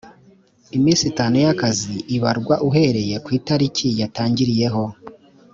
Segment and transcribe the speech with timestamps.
[0.77, 4.83] iminsi itanu y akazi ibarwa uhereye ku itariki yatangiriyeho